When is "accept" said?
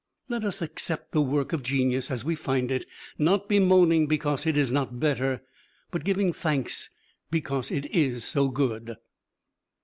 0.63-1.11